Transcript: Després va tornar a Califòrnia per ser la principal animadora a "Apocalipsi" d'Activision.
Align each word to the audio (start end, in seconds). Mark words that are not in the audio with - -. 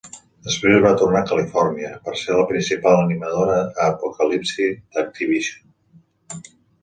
Després 0.45 0.77
va 0.83 0.91
tornar 1.01 1.19
a 1.19 1.27
Califòrnia 1.31 1.91
per 2.07 2.13
ser 2.21 2.37
la 2.39 2.45
principal 2.53 2.97
animadora 3.01 3.59
a 3.67 3.89
"Apocalipsi" 3.91 4.65
d'Activision. 4.97 6.43